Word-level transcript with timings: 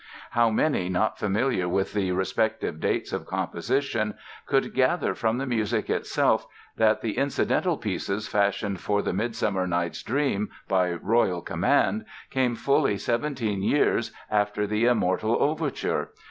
How 0.31 0.49
many 0.49 0.89
not 0.89 1.19
familiar 1.19 1.69
with 1.69 1.93
the 1.93 2.11
respective 2.11 2.79
dates 2.79 3.13
of 3.13 3.27
composition 3.27 4.15
could 4.47 4.73
gather 4.73 5.13
from 5.13 5.37
the 5.37 5.45
music 5.45 5.91
itself 5.91 6.47
that 6.75 7.01
the 7.01 7.19
incidental 7.19 7.77
pieces 7.77 8.27
fashioned 8.27 8.79
for 8.81 9.03
the 9.03 9.13
"Midsummer 9.13 9.67
Night's 9.67 10.01
Dream" 10.01 10.49
by 10.67 10.91
royal 10.93 11.43
command 11.43 12.05
came 12.31 12.55
fully 12.55 12.97
seventeen 12.97 13.61
years 13.61 14.11
after 14.31 14.65
the 14.65 14.85
immortal 14.85 15.37
Overture? 15.39 16.09